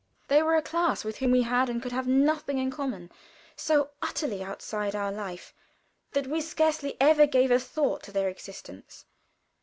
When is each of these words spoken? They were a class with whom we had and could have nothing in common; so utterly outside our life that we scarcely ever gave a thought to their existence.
They 0.29 0.41
were 0.41 0.55
a 0.55 0.63
class 0.63 1.03
with 1.03 1.17
whom 1.19 1.29
we 1.29 1.43
had 1.43 1.69
and 1.69 1.79
could 1.79 1.91
have 1.91 2.07
nothing 2.07 2.57
in 2.57 2.71
common; 2.71 3.11
so 3.55 3.91
utterly 4.01 4.41
outside 4.41 4.95
our 4.95 5.11
life 5.11 5.53
that 6.13 6.25
we 6.25 6.41
scarcely 6.41 6.97
ever 6.99 7.27
gave 7.27 7.51
a 7.51 7.59
thought 7.59 8.01
to 8.05 8.11
their 8.11 8.27
existence. 8.27 9.05